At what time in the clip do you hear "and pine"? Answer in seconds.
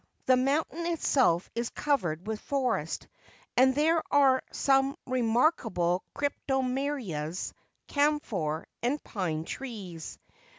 8.81-9.45